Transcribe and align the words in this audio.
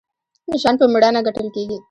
نشان 0.51 0.75
په 0.79 0.85
میړانه 0.93 1.19
ګټل 1.27 1.47
کیږي 1.55 1.77